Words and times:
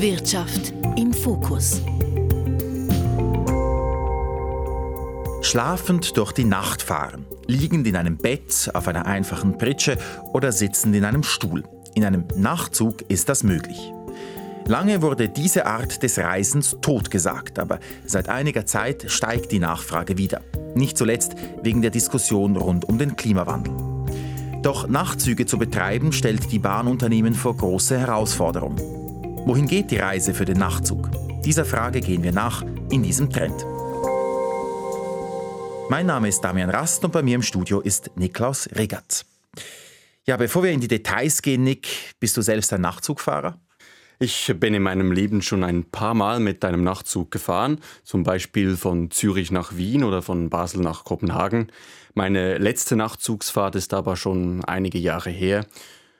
Wirtschaft 0.00 0.74
im 0.98 1.14
Fokus. 1.14 1.80
Schlafend 5.40 6.18
durch 6.18 6.32
die 6.32 6.44
Nacht 6.44 6.82
fahren, 6.82 7.24
liegend 7.46 7.86
in 7.86 7.96
einem 7.96 8.18
Bett, 8.18 8.70
auf 8.74 8.88
einer 8.88 9.06
einfachen 9.06 9.56
Pritsche 9.56 9.96
oder 10.34 10.52
sitzend 10.52 10.94
in 10.96 11.04
einem 11.06 11.22
Stuhl. 11.22 11.64
In 11.94 12.04
einem 12.04 12.26
Nachtzug 12.36 13.08
ist 13.08 13.30
das 13.30 13.42
möglich. 13.42 13.90
Lange 14.66 15.00
wurde 15.00 15.30
diese 15.30 15.64
Art 15.64 16.02
des 16.02 16.18
Reisens 16.18 16.76
totgesagt, 16.82 17.58
aber 17.58 17.80
seit 18.04 18.28
einiger 18.28 18.66
Zeit 18.66 19.10
steigt 19.10 19.50
die 19.50 19.60
Nachfrage 19.60 20.18
wieder. 20.18 20.42
Nicht 20.74 20.98
zuletzt 20.98 21.36
wegen 21.62 21.80
der 21.80 21.90
Diskussion 21.90 22.56
rund 22.56 22.84
um 22.84 22.98
den 22.98 23.16
Klimawandel. 23.16 23.72
Doch 24.60 24.88
Nachtzüge 24.88 25.46
zu 25.46 25.56
betreiben 25.56 26.12
stellt 26.12 26.52
die 26.52 26.58
Bahnunternehmen 26.58 27.32
vor 27.32 27.56
große 27.56 27.98
Herausforderungen. 27.98 28.95
Wohin 29.46 29.68
geht 29.68 29.92
die 29.92 29.98
Reise 29.98 30.34
für 30.34 30.44
den 30.44 30.58
Nachtzug? 30.58 31.08
Dieser 31.44 31.64
Frage 31.64 32.00
gehen 32.00 32.24
wir 32.24 32.32
nach 32.32 32.64
in 32.90 33.04
diesem 33.04 33.30
Trend. 33.30 33.64
Mein 35.88 36.06
Name 36.06 36.26
ist 36.26 36.40
Damian 36.40 36.68
Rast 36.68 37.04
und 37.04 37.12
bei 37.12 37.22
mir 37.22 37.36
im 37.36 37.42
Studio 37.42 37.78
ist 37.78 38.10
Niklaus 38.16 38.68
Regat. 38.74 39.24
Ja, 40.24 40.36
bevor 40.36 40.64
wir 40.64 40.72
in 40.72 40.80
die 40.80 40.88
Details 40.88 41.42
gehen, 41.42 41.62
Nick, 41.62 41.86
bist 42.18 42.36
du 42.36 42.42
selbst 42.42 42.72
ein 42.72 42.80
Nachtzugfahrer? 42.80 43.60
Ich 44.18 44.52
bin 44.58 44.74
in 44.74 44.82
meinem 44.82 45.12
Leben 45.12 45.40
schon 45.42 45.62
ein 45.62 45.84
paar 45.84 46.14
Mal 46.14 46.40
mit 46.40 46.64
einem 46.64 46.82
Nachtzug 46.82 47.30
gefahren, 47.30 47.78
zum 48.02 48.24
Beispiel 48.24 48.76
von 48.76 49.12
Zürich 49.12 49.52
nach 49.52 49.76
Wien 49.76 50.02
oder 50.02 50.22
von 50.22 50.50
Basel 50.50 50.80
nach 50.80 51.04
Kopenhagen. 51.04 51.70
Meine 52.14 52.58
letzte 52.58 52.96
Nachtzugsfahrt 52.96 53.76
ist 53.76 53.94
aber 53.94 54.16
schon 54.16 54.64
einige 54.64 54.98
Jahre 54.98 55.30
her. 55.30 55.66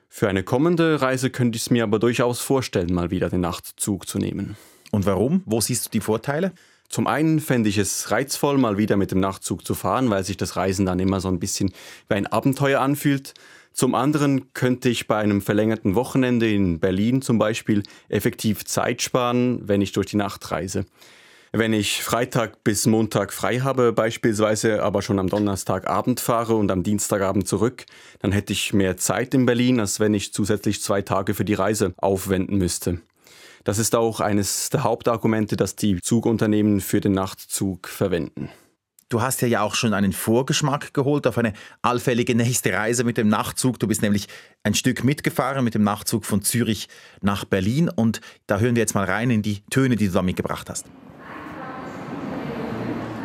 Für 0.09 0.29
eine 0.29 0.43
kommende 0.43 1.03
Reise 1.03 1.31
könnte 1.31 1.57
ich 1.57 1.63
es 1.63 1.71
mir 1.71 1.83
aber 1.83 1.99
durchaus 1.99 2.41
vorstellen, 2.41 2.93
mal 2.93 3.11
wieder 3.11 3.29
den 3.29 3.41
Nachtzug 3.41 4.09
zu 4.09 4.19
nehmen. 4.19 4.57
Und 4.91 5.07
warum? 5.07 5.43
Wo 5.47 5.61
siehst 5.61 5.87
du 5.87 5.91
die 5.91 6.01
Vorteile? 6.01 6.53
Zum 6.89 7.07
einen 7.07 7.41
fände 7.41 7.69
ich 7.69 7.79
es 7.79 8.11
reizvoll, 8.11 8.59
mal 8.59 8.79
wieder 8.79 8.97
mit 8.97 9.11
dem 9.11 9.21
Nachtzug 9.21 9.67
zu 9.67 9.75
fahren, 9.75 10.09
weil 10.09 10.25
sich 10.25 10.37
das 10.37 10.57
Reisen 10.57 10.87
dann 10.87 11.01
immer 11.01 11.21
so 11.21 11.29
ein 11.29 11.41
bisschen 11.41 11.73
wie 12.09 12.15
ein 12.15 12.27
Abenteuer 12.27 12.81
anfühlt. 12.81 13.35
Zum 13.73 13.95
anderen 13.95 14.55
könnte 14.55 14.89
ich 14.89 15.07
bei 15.07 15.19
einem 15.19 15.43
verlängerten 15.43 15.95
Wochenende 15.95 16.51
in 16.51 16.81
Berlin 16.81 17.21
zum 17.21 17.39
Beispiel 17.39 17.83
effektiv 18.09 18.65
Zeit 18.65 19.03
sparen, 19.03 19.69
wenn 19.69 19.83
ich 19.83 19.93
durch 19.93 20.07
die 20.07 20.17
Nacht 20.17 20.51
reise. 20.51 20.87
Wenn 21.53 21.73
ich 21.73 22.03
Freitag 22.03 22.65
bis 22.65 22.87
Montag 22.87 23.33
frei 23.33 23.61
habe 23.61 23.93
beispielsweise, 23.93 24.83
aber 24.83 25.01
schon 25.01 25.19
am 25.19 25.29
Donnerstagabend 25.29 26.21
fahre 26.21 26.57
und 26.57 26.71
am 26.71 26.83
Dienstagabend 26.83 27.47
zurück, 27.47 27.87
dann 28.21 28.33
hätte 28.33 28.53
ich 28.53 28.73
mehr 28.73 28.97
Zeit 28.97 29.33
in 29.33 29.47
Berlin, 29.47 29.81
als 29.81 30.01
wenn 30.01 30.13
ich 30.13 30.33
zusätzlich 30.33 30.83
zwei 30.83 31.03
Tage 31.03 31.35
für 31.35 31.45
die 31.45 31.55
Reise 31.55 31.95
aufwenden 31.99 32.59
müsste. 32.59 33.01
Das 33.65 33.79
ist 33.79 33.95
auch 33.95 34.21
eines 34.21 34.71
der 34.71 34.85
Hauptargumente, 34.85 35.57
das 35.57 35.77
die 35.77 36.01
Zugunternehmen 36.01 36.81
für 36.81 37.01
den 37.01 37.13
Nachtzug 37.13 37.89
verwenden. 37.89 38.51
Du 39.09 39.23
hast 39.23 39.41
ja 39.41 39.61
auch 39.61 39.77
schon 39.77 39.95
einen 39.95 40.13
Vorgeschmack 40.13 40.93
geholt 40.93 41.29
auf 41.29 41.39
eine 41.39 41.53
allfällige 41.81 42.35
nächste 42.35 42.73
Reise 42.73 43.05
mit 43.05 43.17
dem 43.17 43.29
Nachtzug. 43.29 43.79
Du 43.79 43.87
bist 43.87 44.03
nämlich 44.03 44.27
ein 44.65 44.75
Stück 44.75 45.05
mitgefahren 45.05 45.65
mit 45.65 45.75
dem 45.75 45.85
Nachtzug 45.85 46.25
von 46.25 46.43
Zürich 46.43 46.89
nach 47.21 47.45
Berlin 47.45 47.89
und 47.89 48.21
da 48.49 48.59
hören 48.59 48.75
wir 48.75 48.83
jetzt 48.83 48.97
mal 48.97 49.05
rein 49.05 49.31
in 49.31 49.43
die 49.43 49.63
Töne, 49.71 49.95
die 49.95 50.09
du 50.09 50.13
da 50.13 50.23
mitgebracht 50.23 50.69
hast. 50.69 50.87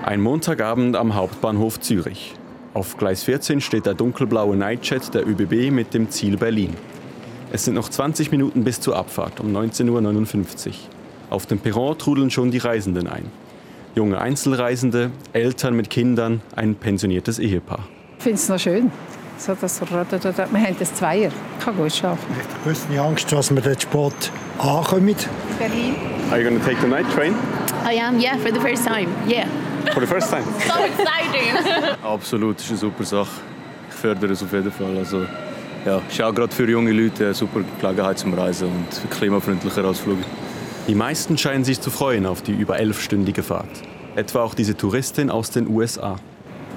Ein 0.06 0.22
Montagabend 0.22 0.96
am 0.96 1.16
Hauptbahnhof 1.16 1.80
Zürich. 1.80 2.34
Auf 2.74 2.98
Gleis 2.98 3.24
14 3.24 3.62
steht 3.62 3.86
der 3.86 3.94
dunkelblaue 3.94 4.56
Nightjet 4.56 5.14
der 5.14 5.28
ÖBB 5.28 5.72
mit 5.72 5.94
dem 5.94 6.10
Ziel 6.10 6.38
Berlin. 6.38 6.76
Es 7.52 7.66
sind 7.66 7.76
noch 7.76 7.90
20 7.90 8.32
Minuten 8.32 8.64
bis 8.64 8.80
zur 8.80 8.96
Abfahrt 8.96 9.40
um 9.40 9.56
19.59 9.56 10.68
Uhr. 10.68 10.74
Auf 11.30 11.46
dem 11.46 11.60
Perron 11.60 11.98
trudeln 11.98 12.32
schon 12.32 12.52
die 12.52 12.58
Reisenden 12.58 13.08
ein 13.08 13.26
junge 13.96 14.20
Einzelreisende, 14.20 15.12
Eltern 15.34 15.76
mit 15.76 15.90
Kindern, 15.90 16.42
ein 16.56 16.76
pensioniertes 16.76 17.40
Ehepaar. 17.40 17.88
Ich 18.18 18.24
finde 18.24 18.38
es 18.38 18.50
noch 18.50 18.60
schön. 18.60 18.92
So, 19.38 19.56
dass 19.56 19.82
wir 19.82 19.88
haben 19.90 20.76
das 20.78 20.94
Zweier. 20.94 21.32
Ich 21.58 21.66
kann 21.66 21.76
gut 21.76 21.92
schlafen. 21.92 22.24
Ich 22.38 22.70
habe 22.70 22.94
eine 22.94 23.02
Angst, 23.02 23.32
dass 23.32 23.54
wir 23.54 23.62
dort 23.62 23.82
spät 23.82 24.32
ankommen. 24.60 25.16
Berlin. 25.58 25.96
Are 26.30 26.40
you 26.40 26.48
going 26.48 26.60
to 26.60 26.66
take 26.66 26.80
the 26.80 26.88
night 26.88 27.06
train? 27.14 27.34
I 27.84 28.00
am, 28.00 28.20
yeah, 28.20 28.38
for 28.38 28.54
the 28.54 28.60
first 28.60 28.86
time. 28.86 29.08
Yeah. 29.28 29.48
For 29.94 30.00
the 30.00 30.08
first 30.08 30.30
time? 30.30 30.44
so 30.44 30.84
exciting. 30.84 31.56
Absolut, 32.04 32.58
das 32.58 32.66
ist 32.66 32.72
eine 32.72 32.78
super 32.80 33.04
Sache. 33.04 33.42
Ich 33.90 33.96
fördere 33.96 34.32
es 34.32 34.42
auf 34.44 34.54
jeden 34.54 34.72
Fall. 34.72 34.98
Also, 34.98 35.26
ja, 35.86 36.02
ist 36.10 36.22
auch 36.22 36.34
gerade 36.34 36.54
für 36.54 36.70
junge 36.70 36.92
Leute 36.92 37.26
eine 37.26 37.34
super 37.34 37.62
Gelegenheit 37.80 38.20
zum 38.20 38.34
Reisen 38.34 38.68
und 38.68 39.12
klimafreundlicher 39.12 39.84
als 39.84 40.00
Flug. 40.00 40.20
Die 40.88 40.96
meisten 40.96 41.38
scheinen 41.38 41.64
sich 41.64 41.80
zu 41.80 41.90
freuen 41.92 42.26
auf 42.26 42.42
die 42.42 42.54
über 42.54 42.80
elfstündige 42.80 43.44
Fahrt. 43.44 43.70
Etwa 44.16 44.44
auch 44.44 44.54
diese 44.54 44.76
Touristin 44.76 45.30
aus 45.30 45.52
den 45.52 45.68
USA. 45.68 46.18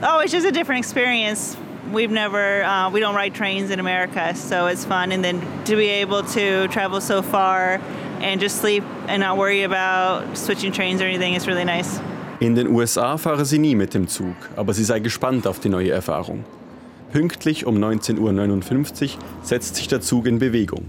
Oh, 0.02 0.20
it's 0.22 0.32
just 0.32 0.46
a 0.46 0.50
different 0.50 0.78
experience. 0.78 1.56
We've 1.92 2.10
never, 2.10 2.64
uh, 2.64 2.90
we 2.90 3.00
don't 3.00 3.14
ride 3.14 3.34
trains 3.34 3.70
in 3.70 3.78
America, 3.80 4.34
so 4.34 4.66
it's 4.66 4.84
fun. 4.84 5.12
And 5.12 5.22
then 5.22 5.40
to 5.64 5.76
be 5.76 5.88
able 5.88 6.22
to 6.34 6.68
travel 6.68 7.00
so 7.00 7.22
far 7.22 7.80
and 8.20 8.40
just 8.40 8.60
sleep 8.60 8.82
and 9.06 9.20
not 9.20 9.36
worry 9.36 9.62
about 9.62 10.36
switching 10.36 10.72
trains 10.72 11.00
or 11.00 11.04
anything 11.04 11.34
is 11.34 11.46
really 11.46 11.64
nice. 11.64 12.00
In 12.44 12.54
den 12.54 12.68
USA 12.68 13.16
fahre 13.16 13.46
sie 13.46 13.58
nie 13.58 13.74
mit 13.74 13.94
dem 13.94 14.06
Zug, 14.06 14.36
aber 14.54 14.74
sie 14.74 14.84
sei 14.84 15.00
gespannt 15.00 15.46
auf 15.46 15.60
die 15.60 15.70
neue 15.70 15.92
Erfahrung. 15.92 16.44
Pünktlich 17.10 17.64
um 17.64 17.82
19.59 17.82 19.02
Uhr 19.02 19.08
setzt 19.42 19.76
sich 19.76 19.88
der 19.88 20.02
Zug 20.02 20.26
in 20.26 20.40
Bewegung. 20.40 20.84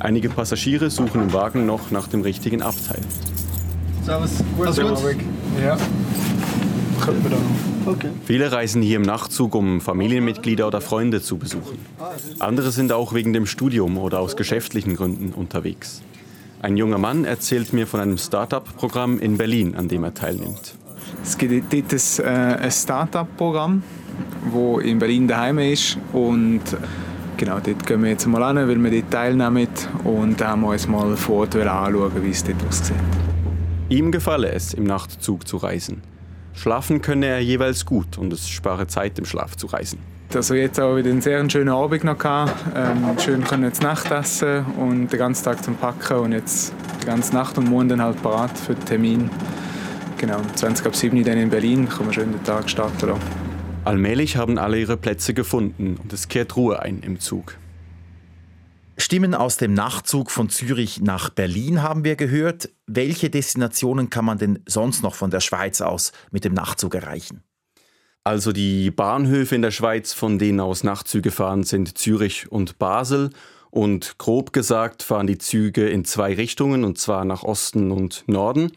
Einige 0.00 0.28
Passagiere 0.28 0.90
suchen 0.90 1.22
im 1.22 1.32
Wagen 1.32 1.66
noch 1.66 1.92
nach 1.92 2.08
dem 2.08 2.22
richtigen 2.22 2.62
Abteil. 2.62 2.98
Servus, 4.02 4.42
gut. 4.56 4.66
gut? 4.66 5.16
Ja. 5.62 5.78
Okay. 7.86 8.10
Viele 8.24 8.50
reisen 8.50 8.82
hier 8.82 8.96
im 8.96 9.02
Nachtzug, 9.02 9.54
um 9.54 9.80
Familienmitglieder 9.80 10.66
oder 10.66 10.80
Freunde 10.80 11.22
zu 11.22 11.36
besuchen. 11.36 11.78
Andere 12.40 12.72
sind 12.72 12.90
auch 12.90 13.14
wegen 13.14 13.32
dem 13.32 13.46
Studium 13.46 13.98
oder 13.98 14.18
aus 14.18 14.36
geschäftlichen 14.36 14.96
Gründen 14.96 15.32
unterwegs. 15.32 16.02
Ein 16.60 16.76
junger 16.76 16.98
Mann 16.98 17.24
erzählt 17.24 17.72
mir 17.72 17.86
von 17.86 18.00
einem 18.00 18.18
Start-up-Programm 18.18 19.20
in 19.20 19.38
Berlin, 19.38 19.76
an 19.76 19.86
dem 19.86 20.02
er 20.02 20.12
teilnimmt. 20.12 20.74
Es 21.22 21.36
gibt 21.36 21.72
dort 21.72 21.92
ein, 21.92 22.24
äh, 22.24 22.64
ein 22.64 22.70
Start-up-Programm, 22.70 23.82
das 24.52 24.84
in 24.84 24.98
Berlin 24.98 25.28
daheim 25.28 25.58
ist 25.58 25.98
und 26.12 26.62
Genau, 27.38 27.60
dort 27.60 27.86
gehen 27.86 28.02
wir 28.02 28.10
jetzt 28.10 28.26
mal 28.26 28.42
an, 28.42 28.56
weil 28.56 28.82
wir 28.82 28.90
dort 28.90 29.12
teilnehmen 29.12 29.68
und 30.02 30.44
haben 30.44 30.62
wir 30.62 30.70
uns 30.70 30.88
mal 30.88 31.16
vor 31.16 31.42
Ort 31.42 31.54
anschauen, 31.54 32.10
wie 32.20 32.30
es 32.30 32.42
dort 32.42 32.56
aussieht. 32.68 32.96
Ihm 33.88 34.10
gefalle 34.10 34.50
es, 34.50 34.74
im 34.74 34.82
Nachtzug 34.82 35.46
zu 35.46 35.56
reisen. 35.58 36.02
Schlafen 36.52 37.00
könne 37.00 37.26
er 37.26 37.38
jeweils 37.38 37.86
gut 37.86 38.18
und 38.18 38.32
es 38.32 38.48
spare 38.48 38.88
Zeit, 38.88 39.20
im 39.20 39.24
Schlaf 39.24 39.56
zu 39.56 39.68
reisen. 39.68 40.00
Also 40.34 40.54
jetzt 40.54 40.80
auch 40.80 40.96
wieder 40.96 41.10
einen 41.10 41.20
sehr 41.20 41.48
schönen 41.48 41.68
Abend 41.68 42.02
noch 42.02 42.18
gehabt. 42.18 42.52
Ähm, 42.74 43.16
schön 43.20 43.44
können 43.44 43.62
jetzt 43.62 43.84
Nacht 43.84 44.10
essen 44.10 44.66
und 44.76 45.06
den 45.06 45.18
ganzen 45.18 45.44
Tag 45.44 45.62
zum 45.62 45.76
Packen 45.76 46.18
und 46.18 46.32
jetzt 46.32 46.72
die 47.00 47.06
ganze 47.06 47.32
Nacht 47.34 47.56
und 47.56 47.70
morgen 47.70 47.88
dann 47.88 48.02
halt 48.02 48.20
parat 48.20 48.58
für 48.58 48.74
den 48.74 48.84
Termin. 48.84 49.30
Genau, 50.18 50.40
20 50.56 50.84
ab 50.84 50.96
7 50.96 51.22
dann 51.22 51.38
in 51.38 51.48
Berlin, 51.48 51.88
können 51.88 52.08
wir 52.08 52.12
schön 52.12 52.32
den 52.32 52.42
Tag 52.42 52.68
starten. 52.68 53.12
Allmählich 53.84 54.36
haben 54.36 54.58
alle 54.58 54.80
ihre 54.80 54.96
Plätze 54.96 55.32
gefunden 55.32 55.96
und 56.02 56.12
es 56.12 56.26
kehrt 56.28 56.56
Ruhe 56.56 56.82
ein 56.82 57.00
im 57.00 57.20
Zug. 57.20 57.56
Stimmen 58.96 59.32
aus 59.32 59.58
dem 59.58 59.74
Nachtzug 59.74 60.32
von 60.32 60.50
Zürich 60.50 61.00
nach 61.00 61.30
Berlin 61.30 61.82
haben 61.82 62.02
wir 62.02 62.16
gehört. 62.16 62.68
Welche 62.88 63.30
Destinationen 63.30 64.10
kann 64.10 64.24
man 64.24 64.38
denn 64.38 64.58
sonst 64.66 65.04
noch 65.04 65.14
von 65.14 65.30
der 65.30 65.38
Schweiz 65.38 65.80
aus 65.80 66.10
mit 66.32 66.44
dem 66.44 66.52
Nachtzug 66.52 66.96
erreichen? 66.96 67.44
Also 68.24 68.50
die 68.50 68.90
Bahnhöfe 68.90 69.54
in 69.54 69.62
der 69.62 69.70
Schweiz, 69.70 70.12
von 70.12 70.40
denen 70.40 70.58
aus 70.58 70.82
Nachtzüge 70.82 71.30
fahren, 71.30 71.62
sind 71.62 71.96
Zürich 71.96 72.50
und 72.50 72.80
Basel. 72.80 73.30
Und 73.70 74.18
grob 74.18 74.52
gesagt 74.52 75.04
fahren 75.04 75.28
die 75.28 75.38
Züge 75.38 75.88
in 75.88 76.04
zwei 76.04 76.34
Richtungen, 76.34 76.82
und 76.82 76.98
zwar 76.98 77.24
nach 77.24 77.44
Osten 77.44 77.92
und 77.92 78.24
Norden. 78.26 78.72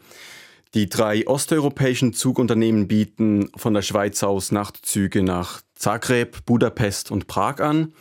Die 0.74 0.88
drei 0.88 1.26
osteuropäischen 1.26 2.14
Zugunternehmen 2.14 2.88
bieten 2.88 3.50
von 3.56 3.74
der 3.74 3.82
Schweiz 3.82 4.22
aus 4.22 4.52
Nachtzüge 4.52 5.22
nach 5.22 5.60
Zagreb, 5.74 6.46
Budapest 6.46 7.10
und 7.10 7.26
Prag 7.26 7.60
an. 7.60 7.92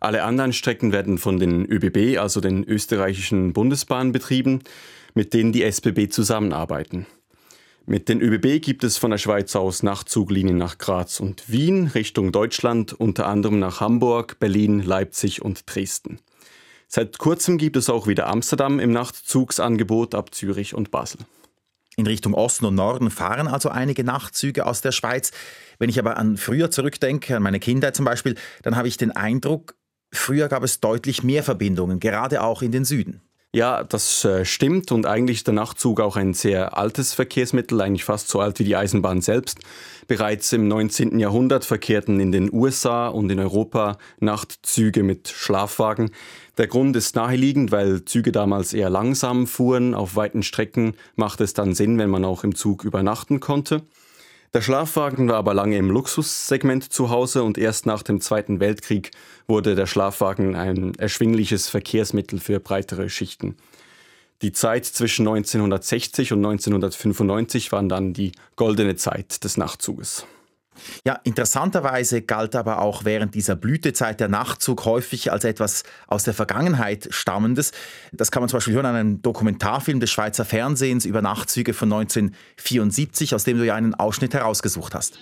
Alle 0.00 0.24
anderen 0.24 0.52
Strecken 0.52 0.90
werden 0.90 1.18
von 1.18 1.38
den 1.38 1.64
ÖBB, 1.66 2.18
also 2.18 2.40
den 2.40 2.64
österreichischen 2.64 3.52
Bundesbahnen, 3.52 4.10
betrieben, 4.10 4.62
mit 5.14 5.34
denen 5.34 5.52
die 5.52 5.62
SBB 5.62 6.08
zusammenarbeiten. 6.10 7.06
Mit 7.86 8.08
den 8.08 8.20
ÖBB 8.20 8.60
gibt 8.60 8.82
es 8.82 8.98
von 8.98 9.12
der 9.12 9.18
Schweiz 9.18 9.54
aus 9.54 9.84
Nachtzuglinien 9.84 10.56
nach 10.56 10.78
Graz 10.78 11.20
und 11.20 11.48
Wien 11.48 11.86
Richtung 11.94 12.32
Deutschland, 12.32 12.92
unter 12.92 13.28
anderem 13.28 13.60
nach 13.60 13.80
Hamburg, 13.80 14.40
Berlin, 14.40 14.82
Leipzig 14.82 15.42
und 15.42 15.62
Dresden. 15.72 16.18
Seit 16.88 17.18
kurzem 17.18 17.56
gibt 17.56 17.76
es 17.76 17.88
auch 17.88 18.08
wieder 18.08 18.26
Amsterdam 18.26 18.80
im 18.80 18.90
Nachtzugsangebot 18.90 20.16
ab 20.16 20.34
Zürich 20.34 20.74
und 20.74 20.90
Basel. 20.90 21.20
In 21.98 22.06
Richtung 22.06 22.34
Osten 22.34 22.66
und 22.66 22.74
Norden 22.74 23.10
fahren 23.10 23.48
also 23.48 23.70
einige 23.70 24.04
Nachtzüge 24.04 24.66
aus 24.66 24.82
der 24.82 24.92
Schweiz. 24.92 25.30
Wenn 25.78 25.88
ich 25.88 25.98
aber 25.98 26.18
an 26.18 26.36
früher 26.36 26.70
zurückdenke, 26.70 27.34
an 27.34 27.42
meine 27.42 27.58
Kindheit 27.58 27.96
zum 27.96 28.04
Beispiel, 28.04 28.34
dann 28.62 28.76
habe 28.76 28.86
ich 28.86 28.98
den 28.98 29.12
Eindruck, 29.12 29.76
früher 30.12 30.48
gab 30.48 30.62
es 30.62 30.80
deutlich 30.80 31.22
mehr 31.22 31.42
Verbindungen, 31.42 31.98
gerade 31.98 32.42
auch 32.42 32.60
in 32.60 32.70
den 32.70 32.84
Süden. 32.84 33.22
Ja, 33.52 33.84
das 33.84 34.24
äh, 34.24 34.44
stimmt 34.44 34.92
und 34.92 35.06
eigentlich 35.06 35.38
ist 35.38 35.46
der 35.46 35.54
Nachtzug 35.54 36.00
auch 36.00 36.16
ein 36.16 36.34
sehr 36.34 36.76
altes 36.76 37.14
Verkehrsmittel, 37.14 37.80
eigentlich 37.80 38.04
fast 38.04 38.28
so 38.28 38.40
alt 38.40 38.58
wie 38.58 38.64
die 38.64 38.76
Eisenbahn 38.76 39.22
selbst. 39.22 39.60
Bereits 40.08 40.52
im 40.52 40.68
19. 40.68 41.18
Jahrhundert 41.18 41.64
verkehrten 41.64 42.20
in 42.20 42.32
den 42.32 42.52
USA 42.52 43.08
und 43.08 43.30
in 43.30 43.38
Europa 43.38 43.98
Nachtzüge 44.20 45.02
mit 45.02 45.28
Schlafwagen. 45.28 46.10
Der 46.58 46.66
Grund 46.66 46.96
ist 46.96 47.16
naheliegend, 47.16 47.72
weil 47.72 48.04
Züge 48.04 48.30
damals 48.30 48.72
eher 48.72 48.90
langsam 48.90 49.46
fuhren. 49.46 49.94
Auf 49.94 50.16
weiten 50.16 50.42
Strecken 50.42 50.94
macht 51.14 51.40
es 51.40 51.54
dann 51.54 51.74
Sinn, 51.74 51.98
wenn 51.98 52.10
man 52.10 52.24
auch 52.24 52.44
im 52.44 52.54
Zug 52.54 52.84
übernachten 52.84 53.40
konnte. 53.40 53.82
Der 54.54 54.62
Schlafwagen 54.62 55.28
war 55.28 55.36
aber 55.36 55.54
lange 55.54 55.76
im 55.76 55.90
Luxussegment 55.90 56.92
zu 56.92 57.10
Hause 57.10 57.42
und 57.42 57.58
erst 57.58 57.86
nach 57.86 58.02
dem 58.02 58.20
Zweiten 58.20 58.60
Weltkrieg 58.60 59.10
wurde 59.46 59.74
der 59.74 59.86
Schlafwagen 59.86 60.54
ein 60.54 60.94
erschwingliches 60.94 61.68
Verkehrsmittel 61.68 62.38
für 62.38 62.60
breitere 62.60 63.08
Schichten. 63.10 63.56
Die 64.42 64.52
Zeit 64.52 64.84
zwischen 64.84 65.26
1960 65.26 66.32
und 66.32 66.44
1995 66.44 67.72
waren 67.72 67.88
dann 67.88 68.12
die 68.12 68.32
goldene 68.56 68.96
Zeit 68.96 69.44
des 69.44 69.56
Nachtzuges. 69.56 70.26
Ja, 71.04 71.18
interessanterweise 71.24 72.22
galt 72.22 72.54
aber 72.54 72.80
auch 72.80 73.04
während 73.04 73.34
dieser 73.34 73.56
Blütezeit 73.56 74.20
der 74.20 74.28
Nachtzug 74.28 74.84
häufig 74.84 75.32
als 75.32 75.44
etwas 75.44 75.82
aus 76.06 76.24
der 76.24 76.34
Vergangenheit 76.34 77.08
stammendes. 77.10 77.72
Das 78.12 78.30
kann 78.30 78.42
man 78.42 78.48
zum 78.48 78.58
Beispiel 78.58 78.74
hören 78.74 78.86
an 78.86 78.94
einem 78.94 79.22
Dokumentarfilm 79.22 80.00
des 80.00 80.10
Schweizer 80.10 80.44
Fernsehens 80.44 81.04
über 81.04 81.22
Nachtzüge 81.22 81.74
von 81.74 81.92
1974, 81.92 83.34
aus 83.34 83.44
dem 83.44 83.58
du 83.58 83.66
ja 83.66 83.74
einen 83.74 83.94
Ausschnitt 83.94 84.34
herausgesucht 84.34 84.94
hast. 84.94 85.18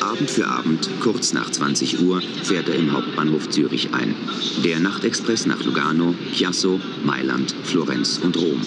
Abend 0.00 0.30
für 0.30 0.46
Abend, 0.46 0.88
kurz 1.00 1.32
nach 1.32 1.50
20 1.50 2.00
Uhr, 2.02 2.22
fährt 2.42 2.68
er 2.68 2.74
im 2.74 2.92
Hauptbahnhof 2.92 3.48
Zürich 3.50 3.94
ein. 3.94 4.14
Der 4.64 4.80
Nachtexpress 4.80 5.46
nach 5.46 5.62
Lugano, 5.62 6.14
Chiasso, 6.32 6.80
Mailand, 7.04 7.54
Florenz 7.64 8.18
und 8.18 8.36
Rom. 8.36 8.60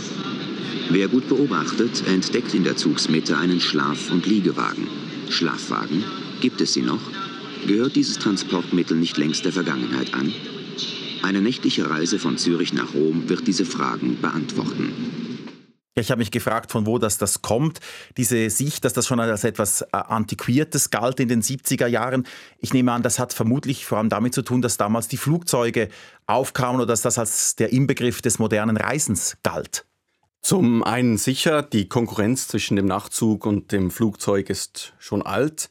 Wer 0.89 1.09
gut 1.09 1.27
beobachtet, 1.27 2.07
entdeckt 2.07 2.53
in 2.53 2.63
der 2.63 2.77
Zugsmitte 2.77 3.38
einen 3.38 3.59
Schlaf- 3.59 4.09
und 4.09 4.25
Liegewagen. 4.25 4.88
Schlafwagen? 5.31 6.03
Gibt 6.41 6.62
es 6.62 6.74
sie 6.74 6.81
noch? 6.81 7.01
Gehört 7.65 7.95
dieses 7.95 8.19
Transportmittel 8.19 8.97
nicht 8.97 9.18
längst 9.18 9.45
der 9.45 9.53
Vergangenheit 9.53 10.13
an? 10.13 10.33
Eine 11.24 11.41
nächtliche 11.41 11.89
Reise 11.89 12.19
von 12.19 12.38
Zürich 12.38 12.74
nach 12.74 12.94
Rom 12.94 13.27
wird 13.27 13.47
diese 13.47 13.65
Fragen 13.65 14.21
beantworten. 14.21 14.94
ich 15.95 16.12
habe 16.12 16.19
mich 16.19 16.31
gefragt, 16.31 16.71
von 16.71 16.85
wo 16.85 17.00
das, 17.00 17.18
das 17.18 17.41
kommt. 17.41 17.79
Diese 18.18 18.50
Sicht, 18.50 18.85
dass 18.85 18.94
das 18.94 19.07
schon 19.07 19.19
als 19.19 19.44
etwas 19.44 19.81
äh, 19.81 19.88
Antiquiertes 19.91 20.91
galt 20.91 21.19
in 21.19 21.27
den 21.27 21.41
70er 21.41 21.88
Jahren. 21.88 22.25
Ich 22.59 22.73
nehme 22.73 22.91
an, 22.91 23.01
das 23.01 23.19
hat 23.19 23.33
vermutlich 23.33 23.85
vor 23.85 23.97
allem 23.97 24.09
damit 24.09 24.33
zu 24.33 24.44
tun, 24.44 24.62
dass 24.62 24.77
damals 24.77 25.07
die 25.07 25.18
Flugzeuge 25.18 25.89
aufkamen 26.27 26.77
oder 26.77 26.88
dass 26.88 27.01
das 27.01 27.18
als 27.18 27.56
der 27.56 27.73
Inbegriff 27.73 28.21
des 28.21 28.38
modernen 28.38 28.77
Reisens 28.77 29.38
galt. 29.44 29.85
Zum 30.41 30.83
einen 30.83 31.17
sicher, 31.17 31.61
die 31.61 31.89
Konkurrenz 31.89 32.47
zwischen 32.47 32.75
dem 32.77 32.85
Nachtzug 32.85 33.45
und 33.45 33.71
dem 33.71 33.91
Flugzeug 33.91 34.49
ist 34.49 34.93
schon 34.99 35.21
alt. 35.21 35.69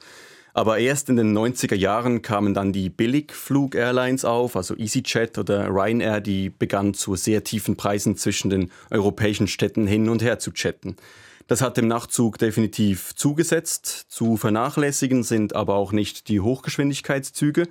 Aber 0.57 0.79
erst 0.79 1.11
in 1.11 1.17
den 1.17 1.37
90er 1.37 1.75
Jahren 1.75 2.23
kamen 2.23 2.55
dann 2.55 2.73
die 2.73 2.89
Billigflug-Airlines 2.89 4.25
auf, 4.25 4.57
also 4.57 4.75
EasyJet 4.75 5.37
oder 5.37 5.69
Ryanair, 5.69 6.23
die 6.23 6.49
begannen 6.49 6.95
zu 6.95 7.15
sehr 7.15 7.45
tiefen 7.45 7.77
Preisen 7.77 8.17
zwischen 8.17 8.49
den 8.49 8.71
europäischen 8.91 9.49
Städten 9.49 9.87
hin 9.87 10.09
und 10.09 10.23
her 10.23 10.39
zu 10.39 10.53
chatten. 10.53 10.97
Das 11.47 11.61
hat 11.61 11.77
dem 11.77 11.89
Nachtzug 11.89 12.39
definitiv 12.39 13.15
zugesetzt. 13.15 14.07
Zu 14.09 14.39
vernachlässigen 14.39 15.25
sind 15.25 15.55
aber 15.55 15.75
auch 15.75 15.93
nicht 15.93 16.29
die 16.29 16.41
Hochgeschwindigkeitszüge, 16.41 17.69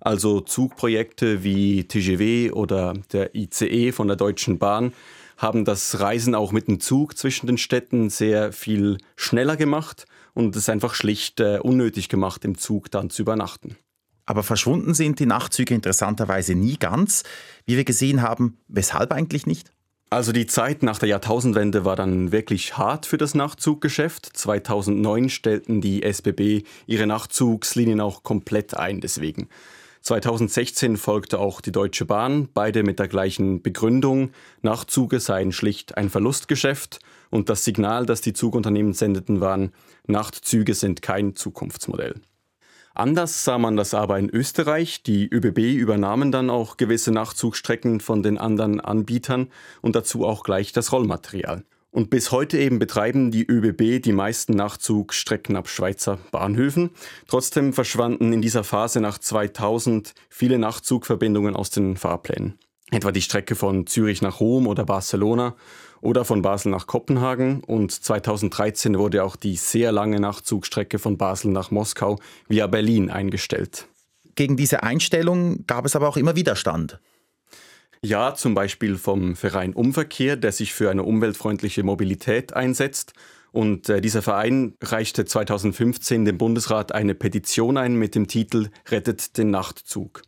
also 0.00 0.40
Zugprojekte 0.40 1.42
wie 1.42 1.84
TGW 1.84 2.52
oder 2.52 2.92
der 3.12 3.34
ICE 3.34 3.92
von 3.92 4.08
der 4.08 4.16
Deutschen 4.16 4.58
Bahn 4.58 4.92
haben 5.36 5.64
das 5.64 6.00
Reisen 6.00 6.34
auch 6.34 6.52
mit 6.52 6.68
dem 6.68 6.80
Zug 6.80 7.16
zwischen 7.16 7.46
den 7.46 7.58
Städten 7.58 8.10
sehr 8.10 8.52
viel 8.52 8.98
schneller 9.16 9.56
gemacht 9.56 10.06
und 10.34 10.56
es 10.56 10.68
einfach 10.68 10.94
schlicht 10.94 11.40
äh, 11.40 11.58
unnötig 11.62 12.08
gemacht, 12.08 12.44
im 12.44 12.58
Zug 12.58 12.90
dann 12.90 13.10
zu 13.10 13.22
übernachten. 13.22 13.76
Aber 14.26 14.42
verschwunden 14.42 14.92
sind 14.92 15.20
die 15.20 15.26
Nachtzüge 15.26 15.74
interessanterweise 15.74 16.54
nie 16.54 16.76
ganz. 16.76 17.22
Wie 17.64 17.76
wir 17.76 17.84
gesehen 17.84 18.22
haben, 18.22 18.58
weshalb 18.66 19.12
eigentlich 19.12 19.46
nicht? 19.46 19.70
Also 20.08 20.32
die 20.32 20.46
Zeit 20.46 20.82
nach 20.82 20.98
der 20.98 21.08
Jahrtausendwende 21.08 21.84
war 21.84 21.96
dann 21.96 22.32
wirklich 22.32 22.76
hart 22.78 23.06
für 23.06 23.18
das 23.18 23.34
Nachtzuggeschäft. 23.34 24.26
2009 24.34 25.30
stellten 25.30 25.80
die 25.80 26.02
SBB 26.02 26.62
ihre 26.86 27.06
Nachzugslinien 27.06 28.00
auch 28.00 28.22
komplett 28.22 28.76
ein 28.76 29.00
deswegen. 29.00 29.48
2016 30.06 30.98
folgte 30.98 31.40
auch 31.40 31.60
die 31.60 31.72
Deutsche 31.72 32.04
Bahn, 32.04 32.48
beide 32.54 32.84
mit 32.84 33.00
der 33.00 33.08
gleichen 33.08 33.60
Begründung. 33.60 34.30
Nachtzüge 34.62 35.18
seien 35.18 35.50
schlicht 35.50 35.96
ein 35.96 36.10
Verlustgeschäft 36.10 37.00
und 37.30 37.48
das 37.48 37.64
Signal, 37.64 38.06
das 38.06 38.20
die 38.20 38.32
Zugunternehmen 38.32 38.92
sendeten, 38.92 39.40
waren, 39.40 39.72
Nachtzüge 40.06 40.74
sind 40.74 41.02
kein 41.02 41.34
Zukunftsmodell. 41.34 42.14
Anders 42.94 43.42
sah 43.42 43.58
man 43.58 43.76
das 43.76 43.94
aber 43.94 44.16
in 44.20 44.30
Österreich. 44.30 45.02
Die 45.02 45.28
ÖBB 45.28 45.58
übernahmen 45.58 46.30
dann 46.30 46.50
auch 46.50 46.76
gewisse 46.76 47.10
Nachtzugstrecken 47.10 47.98
von 47.98 48.22
den 48.22 48.38
anderen 48.38 48.80
Anbietern 48.80 49.48
und 49.82 49.96
dazu 49.96 50.24
auch 50.24 50.44
gleich 50.44 50.70
das 50.70 50.92
Rollmaterial. 50.92 51.64
Und 51.96 52.10
bis 52.10 52.30
heute 52.30 52.58
eben 52.58 52.78
betreiben 52.78 53.30
die 53.30 53.46
ÖBB 53.46 54.02
die 54.02 54.12
meisten 54.12 54.52
Nachtzugstrecken 54.52 55.56
ab 55.56 55.66
Schweizer 55.66 56.18
Bahnhöfen. 56.30 56.90
Trotzdem 57.26 57.72
verschwanden 57.72 58.34
in 58.34 58.42
dieser 58.42 58.64
Phase 58.64 59.00
nach 59.00 59.16
2000 59.16 60.12
viele 60.28 60.58
Nachtzugverbindungen 60.58 61.56
aus 61.56 61.70
den 61.70 61.96
Fahrplänen. 61.96 62.58
Etwa 62.90 63.12
die 63.12 63.22
Strecke 63.22 63.54
von 63.54 63.86
Zürich 63.86 64.20
nach 64.20 64.40
Rom 64.40 64.66
oder 64.66 64.84
Barcelona 64.84 65.56
oder 66.02 66.26
von 66.26 66.42
Basel 66.42 66.70
nach 66.70 66.86
Kopenhagen. 66.86 67.64
Und 67.64 67.92
2013 67.92 68.98
wurde 68.98 69.24
auch 69.24 69.34
die 69.34 69.56
sehr 69.56 69.90
lange 69.90 70.20
Nachtzugstrecke 70.20 70.98
von 70.98 71.16
Basel 71.16 71.50
nach 71.50 71.70
Moskau 71.70 72.18
via 72.46 72.66
Berlin 72.66 73.08
eingestellt. 73.08 73.88
Gegen 74.34 74.58
diese 74.58 74.82
Einstellung 74.82 75.64
gab 75.66 75.86
es 75.86 75.96
aber 75.96 76.08
auch 76.08 76.18
immer 76.18 76.36
Widerstand. 76.36 77.00
Ja, 78.02 78.34
zum 78.34 78.54
Beispiel 78.54 78.96
vom 78.96 79.36
Verein 79.36 79.72
Umverkehr, 79.72 80.36
der 80.36 80.52
sich 80.52 80.72
für 80.74 80.90
eine 80.90 81.02
umweltfreundliche 81.02 81.82
Mobilität 81.82 82.54
einsetzt. 82.54 83.14
Und 83.52 83.88
äh, 83.88 84.00
dieser 84.00 84.22
Verein 84.22 84.74
reichte 84.82 85.24
2015 85.24 86.24
dem 86.24 86.36
Bundesrat 86.36 86.92
eine 86.92 87.14
Petition 87.14 87.78
ein 87.78 87.96
mit 87.96 88.14
dem 88.14 88.28
Titel 88.28 88.68
Rettet 88.88 89.38
den 89.38 89.50
Nachtzug. 89.50 90.22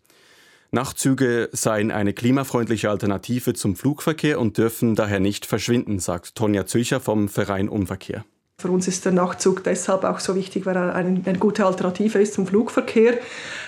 Nachtzüge 0.70 1.48
seien 1.52 1.90
eine 1.90 2.12
klimafreundliche 2.12 2.90
Alternative 2.90 3.54
zum 3.54 3.74
Flugverkehr 3.74 4.38
und 4.38 4.58
dürfen 4.58 4.94
daher 4.94 5.20
nicht 5.20 5.46
verschwinden, 5.46 5.98
sagt 5.98 6.34
Tonja 6.34 6.66
Zücher 6.66 7.00
vom 7.00 7.28
Verein 7.28 7.68
Umverkehr. 7.68 8.24
Für 8.60 8.72
uns 8.72 8.88
ist 8.88 9.04
der 9.04 9.12
Nachtzug 9.12 9.62
deshalb 9.62 10.02
auch 10.02 10.18
so 10.18 10.34
wichtig, 10.34 10.66
weil 10.66 10.74
er 10.74 10.92
eine, 10.92 11.20
eine, 11.24 11.38
gute 11.38 11.64
Alternative 11.64 12.18
ist 12.18 12.34
zum 12.34 12.44
Flugverkehr. 12.44 13.18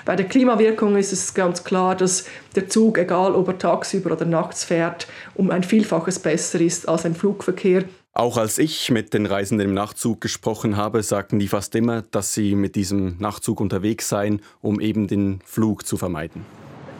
Bei 0.04 0.16
der 0.16 0.26
Klimawirkung 0.26 0.96
ist 0.96 1.12
es 1.12 1.32
ganz 1.32 1.62
klar, 1.62 1.94
dass 1.94 2.24
der 2.56 2.68
Zug, 2.68 2.98
egal 2.98 3.36
ob 3.36 3.46
er 3.46 3.56
tagsüber 3.56 4.10
oder 4.10 4.24
nachts 4.24 4.64
fährt, 4.64 5.06
um 5.36 5.52
ein 5.52 5.62
Vielfaches 5.62 6.18
besser 6.18 6.60
ist 6.60 6.88
als 6.88 7.06
ein 7.06 7.14
Flugverkehr. 7.14 7.84
Auch 8.14 8.36
als 8.36 8.58
ich 8.58 8.90
mit 8.90 9.14
den 9.14 9.26
Reisenden 9.26 9.68
im 9.68 9.74
Nachtzug 9.74 10.20
gesprochen 10.20 10.76
habe, 10.76 11.04
sagten 11.04 11.38
die 11.38 11.46
fast 11.46 11.76
immer, 11.76 12.02
dass 12.02 12.34
sie 12.34 12.56
mit 12.56 12.74
diesem 12.74 13.16
Nachtzug 13.20 13.60
unterwegs 13.60 14.08
seien, 14.08 14.42
um 14.60 14.80
eben 14.80 15.06
den 15.06 15.38
Flug 15.44 15.86
zu 15.86 15.98
vermeiden. 15.98 16.44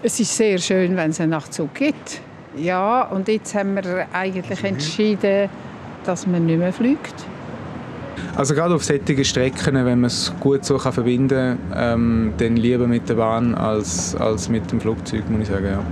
Es 0.05 0.21
ist 0.21 0.37
sehr 0.37 0.59
schön, 0.59 0.95
wenn 0.95 1.11
es 1.11 1.21
einen 1.21 1.31
Nachtzug 1.31 1.75
gibt. 1.75 2.21
Ja, 2.57 3.03
und 3.09 3.27
jetzt 3.27 3.53
haben 3.53 3.75
wir 3.75 4.07
eigentlich 4.13 4.63
entschieden, 4.63 5.51
dass 6.05 6.29
man 6.29 6.47
nicht 6.47 6.59
mehr 6.59 6.73
fliegt. 6.73 7.17
Also 8.37 8.55
gerade 8.55 8.75
auf 8.75 8.85
solchen 8.85 9.25
Strecken, 9.25 9.75
wenn 9.75 10.01
man 10.01 10.05
es 10.05 10.33
gut 10.41 10.65
so 10.65 10.79
kann 10.79 10.93
verbinden 10.93 11.59
kann, 11.71 12.01
ähm, 12.01 12.33
dann 12.39 12.57
lieber 12.57 12.87
mit 12.87 13.09
der 13.09 13.15
Bahn 13.15 13.55
als, 13.55 14.15
als 14.15 14.49
mit 14.49 14.71
dem 14.71 14.81
Flugzeug, 14.81 15.29
muss 15.29 15.43
ich 15.43 15.49
sagen. 15.49 15.67
Ja. 15.67 15.85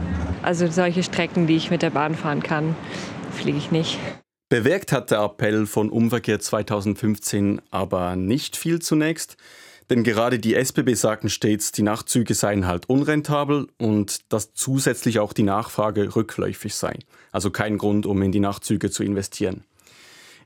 Also 0.43 0.67
solche 0.69 1.03
Strecken, 1.03 1.47
die 1.47 1.57
ich 1.57 1.71
mit 1.71 1.83
der 1.83 1.91
Bahn 1.91 2.15
fahren 2.15 2.43
kann, 2.43 2.75
fliege 3.33 3.59
ich 3.59 3.71
nicht. 3.71 3.99
Bewirkt 4.49 4.93
hat 4.93 5.11
der 5.11 5.21
Appell 5.21 5.67
von 5.67 5.91
Umverkehr 5.91 6.41
2015 6.41 7.61
aber 7.71 8.17
nicht 8.17 8.57
viel 8.57 8.79
zunächst. 8.79 9.37
Denn 9.91 10.05
gerade 10.05 10.39
die 10.39 10.55
SBB 10.55 10.95
sagten 10.95 11.31
stets, 11.31 11.73
die 11.73 11.83
Nachtzüge 11.83 12.35
seien 12.35 12.67
halt 12.67 12.89
unrentabel 12.89 13.69
und 13.79 14.33
dass 14.33 14.53
zusätzlich 14.53 15.19
auch 15.19 15.33
die 15.33 15.43
Nachfrage 15.43 16.15
rückläufig 16.15 16.75
sei. 16.75 16.99
Also 17.33 17.51
kein 17.51 17.79
Grund, 17.79 18.05
um 18.05 18.21
in 18.23 18.33
die 18.33 18.41
Nachtzüge 18.41 18.91
zu 18.91 19.03
investieren. 19.03 19.65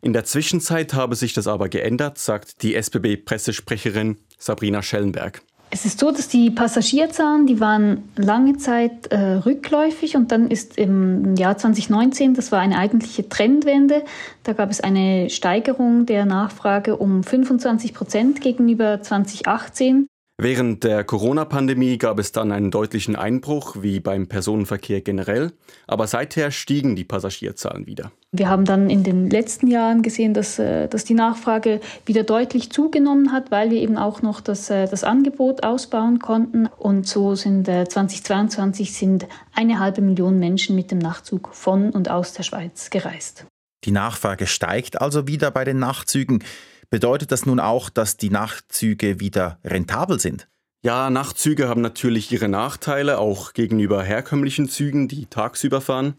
In 0.05 0.13
der 0.13 0.25
Zwischenzeit 0.25 0.95
habe 0.95 1.15
sich 1.15 1.33
das 1.33 1.47
aber 1.47 1.69
geändert, 1.69 2.19
sagt 2.19 2.63
die 2.63 2.75
SBB-Pressesprecherin 2.75 4.17
Sabrina 4.37 4.83
Schellenberg. 4.83 5.43
Es 5.71 5.87
ist 5.87 6.01
so, 6.01 6.11
dass 6.11 6.29
die 6.29 6.51
Passagierzahlen, 6.51 7.47
die 7.47 7.59
waren 7.61 8.11
lange 8.17 8.59
Zeit 8.59 9.07
äh, 9.07 9.17
rückläufig 9.17 10.17
und 10.17 10.31
dann 10.31 10.51
ist 10.51 10.77
im 10.77 11.35
Jahr 11.37 11.57
2019, 11.57 12.35
das 12.35 12.53
war 12.53 12.59
eine 12.59 12.77
eigentliche 12.77 13.27
Trendwende, 13.29 14.05
da 14.43 14.53
gab 14.53 14.71
es 14.71 14.81
eine 14.81 15.31
Steigerung 15.31 16.05
der 16.05 16.27
Nachfrage 16.27 16.97
um 16.97 17.23
25 17.23 17.95
Prozent 17.95 18.41
gegenüber 18.43 19.01
2018. 19.01 20.09
Während 20.43 20.83
der 20.83 21.05
Corona-Pandemie 21.05 21.99
gab 21.99 22.19
es 22.19 22.33
dann 22.33 22.51
einen 22.51 22.73
deutlichen 22.73 23.15
Einbruch, 23.15 23.77
wie 23.81 24.01
beim 24.01 24.27
Personenverkehr 24.27 25.01
generell, 25.01 25.53
aber 25.87 26.09
seither 26.09 26.51
stiegen 26.51 26.97
die 26.97 27.05
Passagierzahlen 27.05 27.87
wieder. 27.87 28.11
Wir 28.33 28.49
haben 28.49 28.65
dann 28.65 28.91
in 28.91 29.05
den 29.05 29.31
letzten 29.31 29.69
Jahren 29.69 30.03
gesehen, 30.03 30.35
dass, 30.35 30.59
äh, 30.59 30.89
dass 30.89 31.05
die 31.05 31.15
Nachfrage 31.15 31.81
wieder 32.07 32.25
deutlich 32.25 32.73
zugenommen 32.73 33.31
hat, 33.31 33.53
weil 33.53 33.71
wir 33.71 33.81
eben 33.81 33.97
auch 33.97 34.23
noch 34.23 34.41
das, 34.41 34.69
äh, 34.69 34.89
das 34.89 35.05
Angebot 35.05 35.63
ausbauen 35.63 36.19
konnten. 36.19 36.67
Und 36.67 37.07
so 37.07 37.37
sind 37.37 37.67
2022 37.67 38.89
äh, 38.89 38.93
sind 38.93 39.27
eine 39.55 39.79
halbe 39.79 40.01
Million 40.01 40.41
Menschen 40.41 40.75
mit 40.75 40.91
dem 40.91 40.99
Nachtzug 40.99 41.51
von 41.53 41.91
und 41.91 42.11
aus 42.11 42.33
der 42.33 42.43
Schweiz 42.43 42.91
gereist. 42.91 43.47
Die 43.85 43.93
Nachfrage 43.93 44.49
steigt 44.49 45.01
also 45.01 45.29
wieder 45.29 45.53
bei 45.53 45.63
den 45.63 45.79
Nachtzügen. 45.79 46.43
Bedeutet 46.93 47.33
das 47.33 47.47
nun 47.47 47.59
auch, 47.59 47.89
dass 47.89 48.19
die 48.19 48.29
Nachtzüge 48.29 49.19
wieder 49.19 49.59
rentabel 49.65 50.21
sind? 50.21 50.47
Ja, 50.83 51.09
Nachtzüge 51.09 51.67
haben 51.67 51.81
natürlich 51.81 52.31
ihre 52.31 52.51
Nachteile, 52.51 53.17
auch 53.17 53.55
gegenüber 53.55 54.03
herkömmlichen 54.03 54.69
Zügen, 54.69 55.09
die 55.09 55.25
tagsüber 55.25 55.81
fahren. 55.81 56.17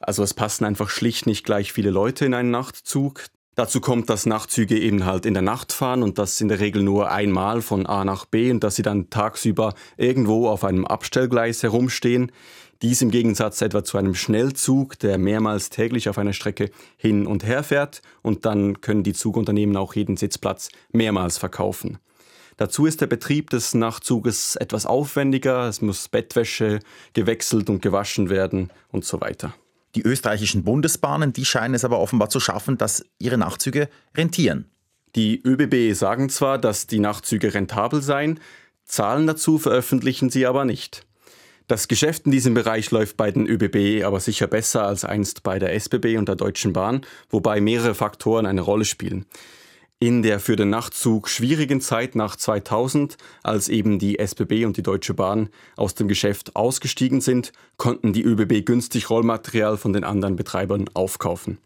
Also 0.00 0.22
es 0.22 0.32
passen 0.32 0.64
einfach 0.64 0.88
schlicht 0.88 1.26
nicht 1.26 1.44
gleich 1.44 1.70
viele 1.70 1.90
Leute 1.90 2.24
in 2.24 2.32
einen 2.32 2.50
Nachtzug. 2.50 3.26
Dazu 3.56 3.82
kommt, 3.82 4.08
dass 4.08 4.24
Nachtzüge 4.24 4.78
eben 4.78 5.04
halt 5.04 5.26
in 5.26 5.34
der 5.34 5.42
Nacht 5.42 5.74
fahren 5.74 6.02
und 6.02 6.16
das 6.16 6.40
in 6.40 6.48
der 6.48 6.60
Regel 6.60 6.82
nur 6.82 7.10
einmal 7.10 7.60
von 7.60 7.84
A 7.84 8.02
nach 8.02 8.24
B 8.24 8.50
und 8.50 8.64
dass 8.64 8.76
sie 8.76 8.82
dann 8.82 9.10
tagsüber 9.10 9.74
irgendwo 9.98 10.48
auf 10.48 10.64
einem 10.64 10.86
Abstellgleis 10.86 11.62
herumstehen. 11.62 12.32
Dies 12.82 13.00
im 13.00 13.10
Gegensatz 13.10 13.62
etwa 13.62 13.84
zu 13.84 13.96
einem 13.96 14.14
Schnellzug, 14.14 14.98
der 14.98 15.16
mehrmals 15.16 15.70
täglich 15.70 16.08
auf 16.08 16.18
einer 16.18 16.34
Strecke 16.34 16.70
hin 16.96 17.26
und 17.26 17.44
her 17.44 17.62
fährt 17.62 18.02
und 18.22 18.44
dann 18.44 18.80
können 18.82 19.02
die 19.02 19.14
Zugunternehmen 19.14 19.76
auch 19.76 19.94
jeden 19.94 20.16
Sitzplatz 20.16 20.68
mehrmals 20.92 21.38
verkaufen. 21.38 21.98
Dazu 22.58 22.86
ist 22.86 23.00
der 23.00 23.06
Betrieb 23.06 23.50
des 23.50 23.74
Nachtzuges 23.74 24.56
etwas 24.56 24.86
aufwendiger, 24.86 25.68
es 25.68 25.82
muss 25.82 26.08
Bettwäsche 26.08 26.80
gewechselt 27.12 27.68
und 27.70 27.82
gewaschen 27.82 28.30
werden 28.30 28.70
und 28.90 29.04
so 29.04 29.20
weiter. 29.20 29.54
Die 29.94 30.02
österreichischen 30.02 30.64
Bundesbahnen, 30.64 31.32
die 31.32 31.44
scheinen 31.46 31.74
es 31.74 31.84
aber 31.84 31.98
offenbar 31.98 32.28
zu 32.28 32.40
schaffen, 32.40 32.76
dass 32.76 33.04
ihre 33.18 33.38
Nachtzüge 33.38 33.88
rentieren. 34.14 34.66
Die 35.14 35.40
ÖBB 35.42 35.94
sagen 35.94 36.28
zwar, 36.28 36.58
dass 36.58 36.86
die 36.86 36.98
Nachtzüge 36.98 37.54
rentabel 37.54 38.02
seien, 38.02 38.40
Zahlen 38.84 39.26
dazu 39.26 39.58
veröffentlichen 39.58 40.30
sie 40.30 40.46
aber 40.46 40.64
nicht. 40.64 41.06
Das 41.68 41.88
Geschäft 41.88 42.26
in 42.26 42.30
diesem 42.30 42.54
Bereich 42.54 42.92
läuft 42.92 43.16
bei 43.16 43.32
den 43.32 43.48
ÖBB 43.48 44.04
aber 44.04 44.20
sicher 44.20 44.46
besser 44.46 44.86
als 44.86 45.04
einst 45.04 45.42
bei 45.42 45.58
der 45.58 45.74
SBB 45.74 46.16
und 46.16 46.28
der 46.28 46.36
Deutschen 46.36 46.72
Bahn, 46.72 47.00
wobei 47.28 47.60
mehrere 47.60 47.96
Faktoren 47.96 48.46
eine 48.46 48.60
Rolle 48.60 48.84
spielen. 48.84 49.26
In 49.98 50.22
der 50.22 50.38
für 50.38 50.54
den 50.54 50.70
Nachtzug 50.70 51.28
schwierigen 51.28 51.80
Zeit 51.80 52.14
nach 52.14 52.36
2000, 52.36 53.16
als 53.42 53.68
eben 53.68 53.98
die 53.98 54.20
SBB 54.20 54.64
und 54.64 54.76
die 54.76 54.84
Deutsche 54.84 55.14
Bahn 55.14 55.48
aus 55.74 55.94
dem 55.96 56.06
Geschäft 56.06 56.54
ausgestiegen 56.54 57.20
sind, 57.20 57.50
konnten 57.78 58.12
die 58.12 58.22
ÖBB 58.22 58.64
günstig 58.64 59.10
Rollmaterial 59.10 59.76
von 59.76 59.92
den 59.92 60.04
anderen 60.04 60.36
Betreibern 60.36 60.84
aufkaufen. 60.94 61.58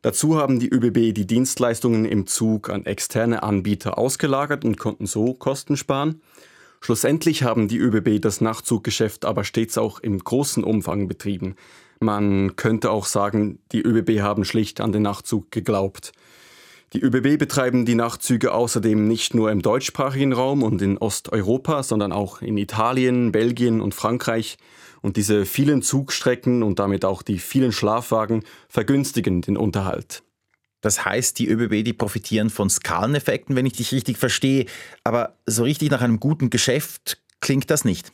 Dazu 0.00 0.36
haben 0.36 0.58
die 0.58 0.70
ÖBB 0.70 1.12
die 1.12 1.26
Dienstleistungen 1.26 2.06
im 2.06 2.26
Zug 2.26 2.70
an 2.70 2.86
externe 2.86 3.42
Anbieter 3.42 3.98
ausgelagert 3.98 4.64
und 4.64 4.78
konnten 4.78 5.06
so 5.06 5.34
Kosten 5.34 5.76
sparen. 5.76 6.22
Schlussendlich 6.80 7.42
haben 7.42 7.68
die 7.68 7.78
ÖBB 7.78 8.20
das 8.20 8.40
Nachtzuggeschäft 8.40 9.24
aber 9.24 9.44
stets 9.44 9.78
auch 9.78 10.00
im 10.00 10.18
großen 10.18 10.64
Umfang 10.64 11.08
betrieben. 11.08 11.56
Man 12.00 12.54
könnte 12.56 12.90
auch 12.90 13.06
sagen, 13.06 13.58
die 13.72 13.82
ÖBB 13.82 14.20
haben 14.20 14.44
schlicht 14.44 14.80
an 14.80 14.92
den 14.92 15.02
Nachtzug 15.02 15.50
geglaubt. 15.50 16.12
Die 16.94 17.00
ÖBB 17.02 17.38
betreiben 17.38 17.84
die 17.84 17.96
Nachtzüge 17.96 18.52
außerdem 18.52 19.06
nicht 19.06 19.34
nur 19.34 19.50
im 19.50 19.60
deutschsprachigen 19.60 20.32
Raum 20.32 20.62
und 20.62 20.80
in 20.80 20.96
Osteuropa, 20.96 21.82
sondern 21.82 22.12
auch 22.12 22.40
in 22.40 22.56
Italien, 22.56 23.30
Belgien 23.30 23.82
und 23.82 23.94
Frankreich. 23.94 24.56
Und 25.02 25.16
diese 25.16 25.44
vielen 25.44 25.82
Zugstrecken 25.82 26.62
und 26.62 26.78
damit 26.78 27.04
auch 27.04 27.22
die 27.22 27.38
vielen 27.38 27.72
Schlafwagen 27.72 28.42
vergünstigen 28.68 29.42
den 29.42 29.56
Unterhalt. 29.56 30.22
Das 30.80 31.04
heißt, 31.04 31.38
die 31.38 31.48
ÖBB, 31.48 31.84
die 31.84 31.92
profitieren 31.92 32.50
von 32.50 32.70
Skaleneffekten, 32.70 33.56
wenn 33.56 33.66
ich 33.66 33.74
dich 33.74 33.92
richtig 33.92 34.16
verstehe. 34.18 34.66
Aber 35.04 35.34
so 35.46 35.64
richtig 35.64 35.90
nach 35.90 36.02
einem 36.02 36.20
guten 36.20 36.50
Geschäft 36.50 37.18
klingt 37.40 37.70
das 37.70 37.84
nicht. 37.84 38.12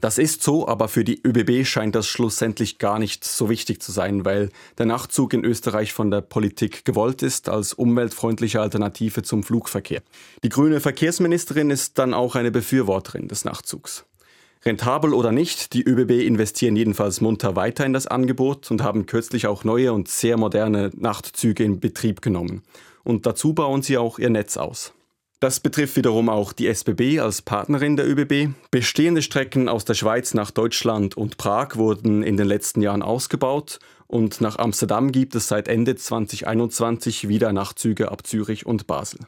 Das 0.00 0.18
ist 0.18 0.42
so, 0.42 0.68
aber 0.68 0.88
für 0.88 1.02
die 1.02 1.22
ÖBB 1.24 1.66
scheint 1.66 1.94
das 1.94 2.06
schlussendlich 2.06 2.76
gar 2.76 2.98
nicht 2.98 3.24
so 3.24 3.48
wichtig 3.48 3.80
zu 3.80 3.90
sein, 3.90 4.26
weil 4.26 4.50
der 4.76 4.84
Nachtzug 4.84 5.32
in 5.32 5.46
Österreich 5.46 5.94
von 5.94 6.10
der 6.10 6.20
Politik 6.20 6.84
gewollt 6.84 7.22
ist 7.22 7.48
als 7.48 7.72
umweltfreundliche 7.72 8.60
Alternative 8.60 9.22
zum 9.22 9.42
Flugverkehr. 9.42 10.02
Die 10.42 10.50
grüne 10.50 10.80
Verkehrsministerin 10.80 11.70
ist 11.70 11.98
dann 11.98 12.12
auch 12.12 12.34
eine 12.34 12.50
Befürworterin 12.50 13.28
des 13.28 13.46
Nachzugs. 13.46 14.04
Rentabel 14.66 15.12
oder 15.12 15.30
nicht, 15.30 15.74
die 15.74 15.82
ÖBB 15.82 16.26
investieren 16.26 16.76
jedenfalls 16.76 17.20
munter 17.20 17.54
weiter 17.54 17.84
in 17.84 17.92
das 17.92 18.06
Angebot 18.06 18.70
und 18.70 18.82
haben 18.82 19.04
kürzlich 19.04 19.46
auch 19.46 19.64
neue 19.64 19.92
und 19.92 20.08
sehr 20.08 20.38
moderne 20.38 20.90
Nachtzüge 20.96 21.64
in 21.64 21.80
Betrieb 21.80 22.22
genommen. 22.22 22.62
Und 23.02 23.26
dazu 23.26 23.52
bauen 23.52 23.82
sie 23.82 23.98
auch 23.98 24.18
ihr 24.18 24.30
Netz 24.30 24.56
aus. 24.56 24.94
Das 25.40 25.60
betrifft 25.60 25.96
wiederum 25.96 26.30
auch 26.30 26.54
die 26.54 26.68
SBB 26.68 27.20
als 27.20 27.42
Partnerin 27.42 27.96
der 27.96 28.08
ÖBB. 28.08 28.54
Bestehende 28.70 29.20
Strecken 29.20 29.68
aus 29.68 29.84
der 29.84 29.92
Schweiz 29.92 30.32
nach 30.32 30.50
Deutschland 30.50 31.14
und 31.18 31.36
Prag 31.36 31.76
wurden 31.76 32.22
in 32.22 32.38
den 32.38 32.46
letzten 32.46 32.80
Jahren 32.80 33.02
ausgebaut 33.02 33.78
und 34.06 34.40
nach 34.40 34.56
Amsterdam 34.56 35.12
gibt 35.12 35.34
es 35.34 35.48
seit 35.48 35.68
Ende 35.68 35.96
2021 35.96 37.28
wieder 37.28 37.52
Nachtzüge 37.52 38.10
ab 38.10 38.26
Zürich 38.26 38.64
und 38.64 38.86
Basel. 38.86 39.20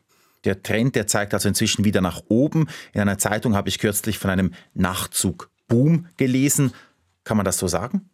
Der 0.47 0.63
Trend, 0.63 0.95
der 0.95 1.07
zeigt 1.07 1.35
also 1.35 1.49
inzwischen 1.49 1.85
wieder 1.85 2.01
nach 2.01 2.23
oben. 2.29 2.69
In 2.95 3.01
einer 3.01 3.19
Zeitung 3.19 3.55
habe 3.55 3.69
ich 3.69 3.79
kürzlich 3.79 4.19
von 4.19 4.31
einem 4.31 4.53
Nachtzugboom 4.75 6.07
gelesen. 6.17 6.73
Kann 7.25 7.37
man 7.37 7.45
das 7.45 7.59
so 7.59 7.67
sagen? 7.67 8.09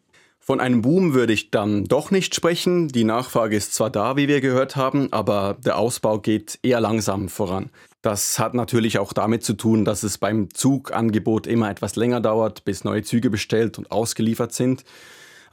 Von 0.45 0.59
einem 0.59 0.83
Boom 0.83 1.15
würde 1.15 1.33
ich 1.33 1.53
dann 1.53 1.85
doch 1.85 2.11
nicht 2.11 2.35
sprechen. 2.35 2.89
Die 2.89 3.05
Nachfrage 3.05 3.55
ist 3.55 3.75
zwar 3.75 3.91
da, 3.91 4.17
wie 4.17 4.27
wir 4.27 4.41
gehört 4.41 4.75
haben, 4.75 5.13
aber 5.13 5.57
der 5.65 5.79
Ausbau 5.79 6.19
geht 6.19 6.59
eher 6.65 6.81
langsam 6.81 7.29
voran. 7.29 7.71
Das 8.01 8.41
hat 8.41 8.53
natürlich 8.53 8.99
auch 8.99 9.13
damit 9.13 9.45
zu 9.45 9.53
tun, 9.53 9.85
dass 9.85 10.03
es 10.03 10.19
beim 10.19 10.53
Zugangebot 10.53 11.47
immer 11.47 11.71
etwas 11.71 11.95
länger 11.95 12.21
dauert, 12.21 12.65
bis 12.65 12.83
neue 12.83 13.03
Züge 13.03 13.31
bestellt 13.31 13.79
und 13.79 13.93
ausgeliefert 13.93 14.53
sind. 14.53 14.83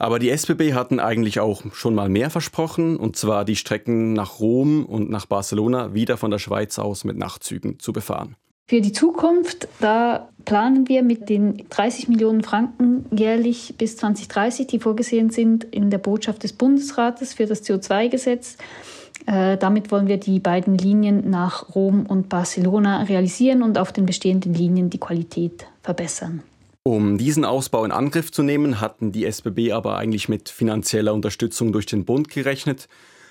Aber 0.00 0.18
die 0.18 0.30
SBB 0.30 0.72
hatten 0.72 0.98
eigentlich 0.98 1.40
auch 1.40 1.62
schon 1.74 1.94
mal 1.94 2.08
mehr 2.08 2.30
versprochen, 2.30 2.96
und 2.96 3.16
zwar 3.16 3.44
die 3.44 3.54
Strecken 3.54 4.14
nach 4.14 4.40
Rom 4.40 4.86
und 4.86 5.10
nach 5.10 5.26
Barcelona 5.26 5.92
wieder 5.92 6.16
von 6.16 6.30
der 6.30 6.38
Schweiz 6.38 6.78
aus 6.78 7.04
mit 7.04 7.18
Nachtzügen 7.18 7.78
zu 7.78 7.92
befahren. 7.92 8.34
Für 8.66 8.80
die 8.80 8.92
Zukunft, 8.92 9.68
da 9.78 10.30
planen 10.46 10.88
wir 10.88 11.02
mit 11.02 11.28
den 11.28 11.66
30 11.68 12.08
Millionen 12.08 12.42
Franken 12.42 13.04
jährlich 13.14 13.74
bis 13.76 13.98
2030, 13.98 14.68
die 14.68 14.78
vorgesehen 14.78 15.28
sind 15.28 15.64
in 15.64 15.90
der 15.90 15.98
Botschaft 15.98 16.44
des 16.44 16.54
Bundesrates 16.54 17.34
für 17.34 17.44
das 17.44 17.62
CO2-Gesetz. 17.62 18.56
Äh, 19.26 19.58
damit 19.58 19.90
wollen 19.90 20.06
wir 20.06 20.16
die 20.16 20.40
beiden 20.40 20.78
Linien 20.78 21.28
nach 21.28 21.74
Rom 21.74 22.06
und 22.06 22.30
Barcelona 22.30 23.02
realisieren 23.02 23.62
und 23.62 23.76
auf 23.76 23.92
den 23.92 24.06
bestehenden 24.06 24.54
Linien 24.54 24.88
die 24.88 24.98
Qualität 24.98 25.66
verbessern. 25.82 26.42
Um 26.90 27.18
diesen 27.18 27.44
Ausbau 27.44 27.84
in 27.84 27.92
Angriff 27.92 28.32
zu 28.32 28.42
nehmen, 28.42 28.80
hatten 28.80 29.12
die 29.12 29.24
SBB 29.24 29.70
aber 29.70 29.96
eigentlich 29.96 30.28
mit 30.28 30.48
finanzieller 30.48 31.14
Unterstützung 31.14 31.70
durch 31.70 31.86
den 31.86 32.04
Bund 32.04 32.28
gerechnet, 32.28 32.88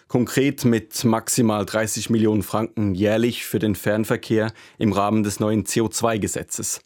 konkret 0.08 0.64
mit 0.64 1.04
maximal 1.04 1.66
30 1.66 2.10
Millionen 2.10 2.42
Franken 2.42 2.96
jährlich 2.96 3.44
für 3.44 3.60
den 3.60 3.76
Fernverkehr 3.76 4.54
im 4.78 4.94
Rahmen 4.94 5.24
des 5.24 5.42
neuen 5.42 5.66
CO2-Gesetzes. 5.66 6.80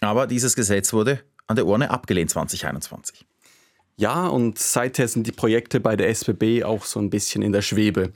Aber 0.00 0.26
dieses 0.26 0.56
Gesetz 0.56 0.92
wurde 0.92 1.20
an 1.46 1.54
der 1.54 1.64
Urne 1.64 1.90
abgelehnt 1.90 2.30
2021. 2.30 3.24
Ja, 3.96 4.26
und 4.26 4.58
seither 4.58 5.06
sind 5.06 5.28
die 5.28 5.32
Projekte 5.32 5.78
bei 5.78 5.94
der 5.94 6.08
SBB 6.08 6.64
auch 6.64 6.86
so 6.86 6.98
ein 6.98 7.08
bisschen 7.08 7.42
in 7.42 7.52
der 7.52 7.62
Schwebe. 7.62 8.12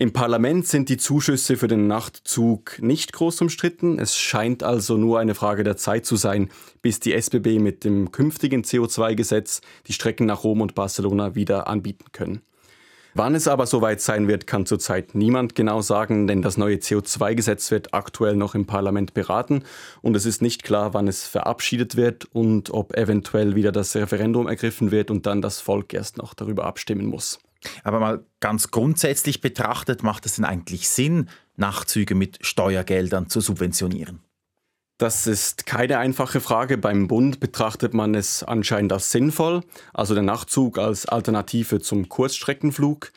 Im 0.00 0.14
Parlament 0.14 0.66
sind 0.66 0.88
die 0.88 0.96
Zuschüsse 0.96 1.58
für 1.58 1.68
den 1.68 1.86
Nachtzug 1.86 2.80
nicht 2.80 3.12
groß 3.12 3.42
umstritten. 3.42 3.98
Es 3.98 4.16
scheint 4.16 4.62
also 4.62 4.96
nur 4.96 5.18
eine 5.18 5.34
Frage 5.34 5.62
der 5.62 5.76
Zeit 5.76 6.06
zu 6.06 6.16
sein, 6.16 6.48
bis 6.80 7.00
die 7.00 7.12
SBB 7.12 7.58
mit 7.58 7.84
dem 7.84 8.10
künftigen 8.10 8.62
CO2-Gesetz 8.62 9.60
die 9.88 9.92
Strecken 9.92 10.24
nach 10.24 10.42
Rom 10.42 10.62
und 10.62 10.74
Barcelona 10.74 11.34
wieder 11.34 11.66
anbieten 11.66 12.06
können. 12.12 12.40
Wann 13.12 13.34
es 13.34 13.46
aber 13.46 13.66
soweit 13.66 14.00
sein 14.00 14.26
wird, 14.26 14.46
kann 14.46 14.64
zurzeit 14.64 15.14
niemand 15.14 15.54
genau 15.54 15.82
sagen, 15.82 16.26
denn 16.26 16.40
das 16.40 16.56
neue 16.56 16.76
CO2-Gesetz 16.76 17.70
wird 17.70 17.92
aktuell 17.92 18.36
noch 18.36 18.54
im 18.54 18.64
Parlament 18.64 19.12
beraten 19.12 19.64
und 20.00 20.16
es 20.16 20.24
ist 20.24 20.40
nicht 20.40 20.62
klar, 20.62 20.94
wann 20.94 21.08
es 21.08 21.26
verabschiedet 21.26 21.96
wird 21.96 22.26
und 22.32 22.70
ob 22.70 22.96
eventuell 22.96 23.54
wieder 23.54 23.70
das 23.70 23.94
Referendum 23.94 24.48
ergriffen 24.48 24.92
wird 24.92 25.10
und 25.10 25.26
dann 25.26 25.42
das 25.42 25.60
Volk 25.60 25.92
erst 25.92 26.16
noch 26.16 26.32
darüber 26.32 26.64
abstimmen 26.64 27.04
muss. 27.04 27.38
Aber 27.84 28.00
mal 28.00 28.24
ganz 28.40 28.70
grundsätzlich 28.70 29.40
betrachtet, 29.40 30.02
macht 30.02 30.26
es 30.26 30.36
denn 30.36 30.44
eigentlich 30.44 30.88
Sinn, 30.88 31.28
Nachtzüge 31.56 32.14
mit 32.14 32.38
Steuergeldern 32.40 33.28
zu 33.28 33.40
subventionieren? 33.40 34.20
Das 35.00 35.26
ist 35.26 35.64
keine 35.64 35.98
einfache 35.98 36.40
Frage. 36.40 36.76
Beim 36.76 37.08
Bund 37.08 37.40
betrachtet 37.40 37.94
man 37.94 38.14
es 38.14 38.42
anscheinend 38.42 38.92
als 38.92 39.10
sinnvoll, 39.10 39.62
also 39.94 40.12
der 40.12 40.22
Nachtzug 40.22 40.76
als 40.76 41.06
Alternative 41.06 41.80
zum 41.80 42.10
Kurzstreckenflug. 42.10 43.10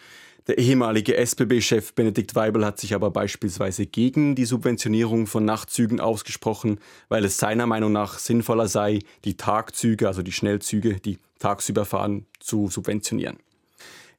Der 0.48 0.58
ehemalige 0.58 1.18
SBB-Chef 1.18 1.94
Benedikt 1.94 2.36
Weibel 2.36 2.66
hat 2.66 2.80
sich 2.80 2.96
aber 2.96 3.12
beispielsweise 3.12 3.86
gegen 3.86 4.36
die 4.36 4.46
Subventionierung 4.46 5.28
von 5.28 5.44
Nachtzügen 5.44 6.00
ausgesprochen, 6.00 6.80
weil 7.10 7.24
es 7.26 7.38
seiner 7.38 7.66
Meinung 7.66 7.92
nach 7.92 8.18
sinnvoller 8.18 8.68
sei, 8.68 9.00
die 9.24 9.36
Tagzüge, 9.36 10.08
also 10.08 10.22
die 10.22 10.34
Schnellzüge, 10.34 11.02
die 11.02 11.20
tagsüber 11.40 11.84
fahren, 11.84 12.26
zu 12.40 12.70
subventionieren. 12.70 13.40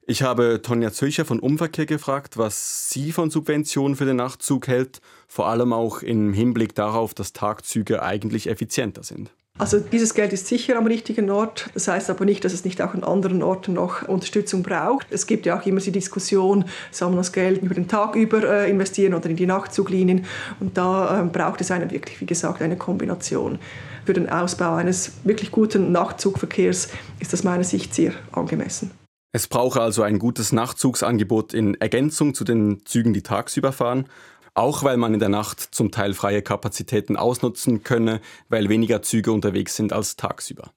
Ich 0.07 0.21
habe 0.21 0.61
Tonja 0.61 0.91
Zöcher 0.91 1.25
von 1.25 1.39
Umverkehr 1.39 1.87
gefragt, 1.87 2.37
was 2.37 2.91
sie 2.91 3.11
von 3.11 3.31
Subventionen 3.31 3.95
für 3.95 4.05
den 4.05 4.17
Nachtzug 4.17 4.67
hält, 4.67 5.01
vor 5.27 5.47
allem 5.47 5.73
auch 5.73 6.03
im 6.03 6.31
Hinblick 6.31 6.75
darauf, 6.75 7.15
dass 7.15 7.33
Tagzüge 7.33 8.03
eigentlich 8.03 8.47
effizienter 8.47 9.01
sind. 9.01 9.31
Also 9.57 9.79
dieses 9.79 10.13
Geld 10.13 10.31
ist 10.31 10.45
sicher 10.45 10.77
am 10.77 10.85
richtigen 10.85 11.31
Ort. 11.31 11.71
Das 11.73 11.87
heißt 11.87 12.11
aber 12.11 12.25
nicht, 12.25 12.45
dass 12.45 12.53
es 12.53 12.65
nicht 12.65 12.83
auch 12.83 12.93
an 12.93 13.03
anderen 13.03 13.41
Orten 13.41 13.73
noch 13.73 14.07
Unterstützung 14.07 14.61
braucht. 14.61 15.07
Es 15.09 15.25
gibt 15.25 15.47
ja 15.47 15.57
auch 15.59 15.65
immer 15.65 15.79
die 15.79 15.93
Diskussion, 15.93 16.65
soll 16.91 17.07
man 17.07 17.17
das 17.17 17.31
Geld 17.31 17.63
über 17.63 17.73
den 17.73 17.87
Tag 17.87 18.15
über 18.15 18.43
äh, 18.43 18.69
investieren 18.69 19.15
oder 19.15 19.29
in 19.29 19.37
die 19.37 19.47
Nachtzuglinien. 19.47 20.25
Und 20.59 20.77
da 20.77 21.21
äh, 21.21 21.25
braucht 21.25 21.61
es 21.61 21.71
eine 21.71 21.89
wirklich, 21.89 22.21
wie 22.21 22.27
gesagt, 22.27 22.61
eine 22.61 22.77
Kombination. 22.77 23.57
Für 24.05 24.13
den 24.13 24.29
Ausbau 24.29 24.75
eines 24.75 25.13
wirklich 25.23 25.51
guten 25.51 25.91
Nachtzugverkehrs 25.91 26.89
ist 27.19 27.33
das 27.33 27.43
meiner 27.43 27.63
Sicht 27.63 27.95
sehr 27.95 28.11
angemessen. 28.33 28.91
Es 29.35 29.49
brauche 29.49 29.81
also 29.81 30.01
ein 30.01 30.17
gutes 30.17 30.53
Nachtzugsangebot 30.53 31.53
in 31.53 31.75
Ergänzung 31.75 32.33
zu 32.33 32.45
den 32.45 32.85
Zügen, 32.85 33.13
die 33.13 33.21
tagsüber 33.21 33.73
fahren 33.73 34.05
auch 34.57 34.83
weil 34.83 34.95
man 34.95 35.13
in 35.13 35.19
der 35.19 35.27
Nacht 35.27 35.59
zum 35.59 35.91
Teil 35.91 36.13
freie 36.13 36.41
Kapazitäten 36.41 37.17
ausnutzen 37.17 37.83
könne, 37.83 38.21
weil 38.47 38.69
weniger 38.69 39.01
Züge 39.01 39.33
unterwegs 39.33 39.75
sind 39.75 39.91
als 39.91 40.15
tagsüber. 40.15 40.71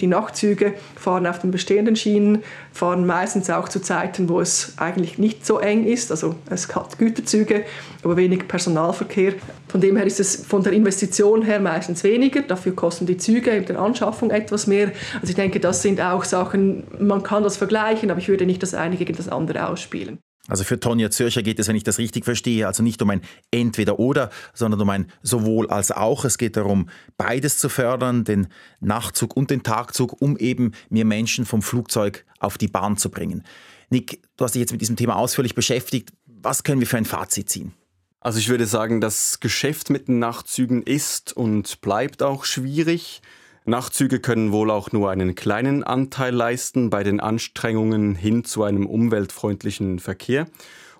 Die 0.00 0.06
Nachtzüge 0.06 0.72
fahren 0.96 1.26
auf 1.26 1.40
den 1.40 1.50
bestehenden 1.50 1.96
Schienen, 1.96 2.42
fahren 2.72 3.04
meistens 3.04 3.50
auch 3.50 3.68
zu 3.68 3.78
Zeiten, 3.78 4.30
wo 4.30 4.40
es 4.40 4.72
eigentlich 4.78 5.18
nicht 5.18 5.44
so 5.44 5.58
eng 5.58 5.84
ist. 5.84 6.10
Also 6.10 6.34
es 6.48 6.74
hat 6.74 6.98
Güterzüge, 6.98 7.66
aber 8.02 8.16
wenig 8.16 8.48
Personalverkehr. 8.48 9.34
Von 9.68 9.82
dem 9.82 9.96
her 9.96 10.06
ist 10.06 10.18
es 10.18 10.46
von 10.46 10.62
der 10.62 10.72
Investition 10.72 11.42
her 11.42 11.60
meistens 11.60 12.02
weniger. 12.04 12.40
Dafür 12.40 12.74
kosten 12.74 13.04
die 13.04 13.18
Züge 13.18 13.50
in 13.50 13.66
der 13.66 13.78
Anschaffung 13.78 14.30
etwas 14.30 14.66
mehr. 14.66 14.92
Also 15.20 15.28
ich 15.28 15.36
denke, 15.36 15.60
das 15.60 15.82
sind 15.82 16.00
auch 16.00 16.24
Sachen, 16.24 16.84
man 16.98 17.22
kann 17.22 17.42
das 17.42 17.58
vergleichen, 17.58 18.10
aber 18.10 18.18
ich 18.18 18.28
würde 18.28 18.46
nicht 18.46 18.62
das 18.62 18.72
eine 18.72 18.96
gegen 18.96 19.14
das 19.14 19.28
andere 19.28 19.68
ausspielen. 19.68 20.20
Also 20.48 20.64
für 20.64 20.80
Tonja 20.80 21.10
Zürcher 21.10 21.42
geht 21.42 21.60
es, 21.60 21.68
wenn 21.68 21.76
ich 21.76 21.84
das 21.84 21.98
richtig 21.98 22.24
verstehe, 22.24 22.66
also 22.66 22.82
nicht 22.82 23.00
um 23.00 23.10
ein 23.10 23.20
Entweder-Oder, 23.52 24.30
sondern 24.52 24.80
um 24.80 24.90
ein 24.90 25.06
sowohl 25.22 25.70
als 25.70 25.92
auch. 25.92 26.24
Es 26.24 26.36
geht 26.36 26.56
darum, 26.56 26.88
beides 27.16 27.58
zu 27.58 27.68
fördern, 27.68 28.24
den 28.24 28.48
Nachtzug 28.80 29.36
und 29.36 29.50
den 29.50 29.62
Tagzug, 29.62 30.20
um 30.20 30.36
eben 30.36 30.72
mehr 30.90 31.04
Menschen 31.04 31.46
vom 31.46 31.62
Flugzeug 31.62 32.24
auf 32.40 32.58
die 32.58 32.66
Bahn 32.66 32.96
zu 32.96 33.10
bringen. 33.10 33.44
Nick, 33.88 34.20
du 34.36 34.44
hast 34.44 34.54
dich 34.54 34.60
jetzt 34.60 34.72
mit 34.72 34.80
diesem 34.80 34.96
Thema 34.96 35.16
ausführlich 35.16 35.54
beschäftigt. 35.54 36.10
Was 36.26 36.64
können 36.64 36.80
wir 36.80 36.88
für 36.88 36.96
ein 36.96 37.04
Fazit 37.04 37.48
ziehen? 37.48 37.72
Also 38.18 38.38
ich 38.38 38.48
würde 38.48 38.66
sagen, 38.66 39.00
das 39.00 39.38
Geschäft 39.38 39.90
mit 39.90 40.08
den 40.08 40.18
Nachtzügen 40.18 40.82
ist 40.82 41.36
und 41.36 41.80
bleibt 41.80 42.22
auch 42.22 42.44
schwierig. 42.44 43.20
Nachtzüge 43.64 44.18
können 44.18 44.50
wohl 44.50 44.70
auch 44.70 44.90
nur 44.90 45.10
einen 45.10 45.36
kleinen 45.36 45.84
Anteil 45.84 46.34
leisten 46.34 46.90
bei 46.90 47.04
den 47.04 47.20
Anstrengungen 47.20 48.16
hin 48.16 48.44
zu 48.44 48.64
einem 48.64 48.86
umweltfreundlichen 48.86 50.00
Verkehr. 50.00 50.48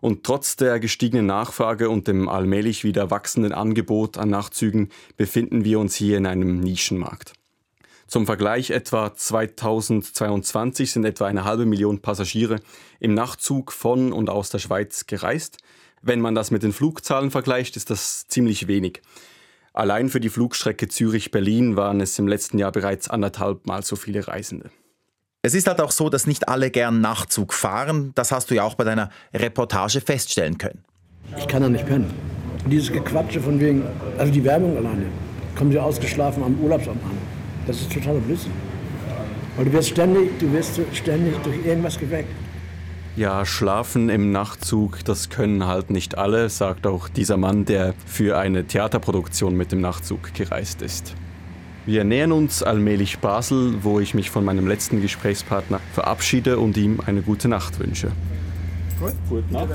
Und 0.00 0.24
trotz 0.24 0.56
der 0.56 0.78
gestiegenen 0.78 1.26
Nachfrage 1.26 1.90
und 1.90 2.06
dem 2.06 2.28
allmählich 2.28 2.84
wieder 2.84 3.10
wachsenden 3.10 3.52
Angebot 3.52 4.16
an 4.16 4.30
Nachtzügen 4.30 4.90
befinden 5.16 5.64
wir 5.64 5.80
uns 5.80 5.96
hier 5.96 6.18
in 6.18 6.26
einem 6.26 6.60
Nischenmarkt. 6.60 7.32
Zum 8.06 8.26
Vergleich 8.26 8.70
etwa 8.70 9.14
2022 9.14 10.92
sind 10.92 11.04
etwa 11.04 11.26
eine 11.26 11.44
halbe 11.44 11.66
Million 11.66 12.00
Passagiere 12.00 12.60
im 13.00 13.14
Nachtzug 13.14 13.72
von 13.72 14.12
und 14.12 14.28
aus 14.28 14.50
der 14.50 14.58
Schweiz 14.58 15.06
gereist. 15.06 15.58
Wenn 16.02 16.20
man 16.20 16.34
das 16.34 16.50
mit 16.50 16.62
den 16.62 16.72
Flugzahlen 16.72 17.30
vergleicht, 17.30 17.76
ist 17.76 17.90
das 17.90 18.26
ziemlich 18.28 18.66
wenig. 18.66 19.02
Allein 19.74 20.10
für 20.10 20.20
die 20.20 20.28
Flugstrecke 20.28 20.88
Zürich-Berlin 20.88 21.76
waren 21.76 22.00
es 22.00 22.18
im 22.18 22.28
letzten 22.28 22.58
Jahr 22.58 22.72
bereits 22.72 23.08
anderthalb 23.08 23.66
Mal 23.66 23.82
so 23.82 23.96
viele 23.96 24.28
Reisende. 24.28 24.70
Es 25.40 25.54
ist 25.54 25.66
halt 25.66 25.80
auch 25.80 25.90
so, 25.90 26.08
dass 26.08 26.26
nicht 26.26 26.48
alle 26.48 26.70
gern 26.70 27.00
Nachtzug 27.00 27.54
fahren. 27.54 28.12
Das 28.14 28.32
hast 28.32 28.50
du 28.50 28.54
ja 28.54 28.64
auch 28.64 28.74
bei 28.74 28.84
deiner 28.84 29.10
Reportage 29.34 30.00
feststellen 30.00 30.58
können. 30.58 30.84
Ich 31.38 31.48
kann 31.48 31.62
da 31.62 31.68
nicht 31.68 31.86
pennen. 31.86 32.12
Dieses 32.66 32.92
Gequatsche 32.92 33.40
von 33.40 33.58
wegen, 33.58 33.82
also 34.18 34.32
die 34.32 34.44
Werbung 34.44 34.76
alleine, 34.76 35.06
kommen 35.56 35.72
sie 35.72 35.78
ausgeschlafen 35.78 36.44
am 36.44 36.60
Urlaubsamt 36.60 37.02
an. 37.02 37.18
Das 37.66 37.80
ist 37.80 37.92
totaler 37.92 38.20
Blödsinn. 38.20 38.52
Weil 39.56 39.64
du 39.64 39.72
wirst 39.72 39.88
ständig, 39.88 40.38
du 40.38 40.52
wirst 40.52 40.80
ständig 40.92 41.34
durch 41.42 41.64
irgendwas 41.64 41.98
geweckt. 41.98 42.30
Ja, 43.14 43.44
schlafen 43.44 44.08
im 44.08 44.32
Nachtzug, 44.32 45.04
das 45.04 45.28
können 45.28 45.66
halt 45.66 45.90
nicht 45.90 46.16
alle, 46.16 46.48
sagt 46.48 46.86
auch 46.86 47.10
dieser 47.10 47.36
Mann, 47.36 47.66
der 47.66 47.92
für 48.06 48.38
eine 48.38 48.66
Theaterproduktion 48.66 49.54
mit 49.54 49.70
dem 49.70 49.82
Nachtzug 49.82 50.32
gereist 50.32 50.80
ist. 50.80 51.14
Wir 51.84 52.04
nähern 52.04 52.32
uns 52.32 52.62
allmählich 52.62 53.18
Basel, 53.18 53.82
wo 53.82 54.00
ich 54.00 54.14
mich 54.14 54.30
von 54.30 54.46
meinem 54.46 54.66
letzten 54.66 55.02
Gesprächspartner 55.02 55.80
verabschiede 55.92 56.58
und 56.58 56.78
ihm 56.78 57.00
eine 57.04 57.20
gute 57.20 57.48
Nacht 57.48 57.78
wünsche. 57.80 58.12
Gut, 58.98 59.12
gute 59.28 59.52
Nacht. 59.52 59.68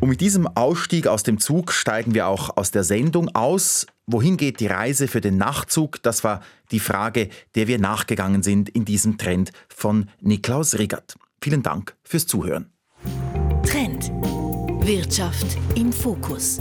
Und 0.00 0.08
mit 0.08 0.20
diesem 0.20 0.48
Ausstieg 0.48 1.06
aus 1.06 1.22
dem 1.22 1.38
Zug 1.38 1.72
steigen 1.72 2.14
wir 2.14 2.26
auch 2.26 2.56
aus 2.56 2.72
der 2.72 2.82
Sendung 2.82 3.32
aus. 3.32 3.86
Wohin 4.06 4.36
geht 4.36 4.58
die 4.58 4.66
Reise 4.66 5.06
für 5.06 5.20
den 5.20 5.36
Nachtzug? 5.36 6.02
Das 6.02 6.24
war 6.24 6.40
die 6.72 6.80
Frage, 6.80 7.28
der 7.54 7.68
wir 7.68 7.78
nachgegangen 7.78 8.42
sind 8.42 8.68
in 8.70 8.84
diesem 8.84 9.18
Trend 9.18 9.52
von 9.68 10.10
Niklaus 10.20 10.78
Riggert. 10.78 11.14
Vielen 11.44 11.62
Dank 11.62 11.94
fürs 12.04 12.26
Zuhören. 12.26 12.72
Trend. 13.66 14.10
Wirtschaft 14.86 15.58
im 15.74 15.92
Fokus. 15.92 16.58